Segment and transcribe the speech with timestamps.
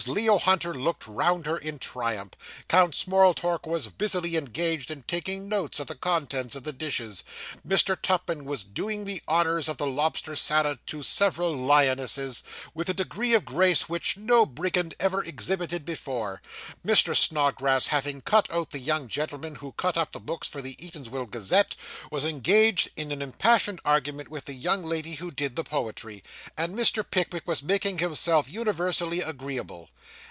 [0.07, 2.33] Leo Hunter looked round her in triumph.
[2.67, 7.23] Count Smorltork was busily engaged in taking notes of the contents of the dishes;
[7.67, 7.95] Mr.
[7.95, 12.41] Tupman was doing the honours of the lobster salad to several lionesses,
[12.73, 16.41] with a degree of grace which no brigand ever exhibited before;
[16.83, 17.15] Mr.
[17.15, 21.29] Snodgrass having cut out the young gentleman who cut up the books for the Eatanswill
[21.29, 21.75] Gazette,
[22.09, 26.23] was engaged in an impassioned argument with the young lady who did the poetry;
[26.57, 27.05] and Mr.
[27.07, 29.89] Pickwick was making himself universally agreeable.